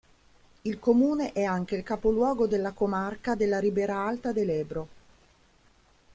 [0.63, 4.87] Il comune è anche il capoluogo della comarca della Ribera Alta del Ebro.